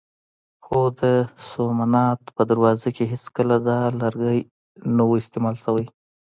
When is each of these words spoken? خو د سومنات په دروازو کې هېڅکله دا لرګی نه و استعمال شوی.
خو 0.63 0.79
د 1.01 1.01
سومنات 1.49 2.19
په 2.35 2.41
دروازو 2.49 2.89
کې 2.95 3.03
هېڅکله 3.13 3.55
دا 3.67 3.79
لرګی 4.01 4.39
نه 4.95 5.03
و 5.07 5.11
استعمال 5.21 5.55
شوی. 5.63 5.85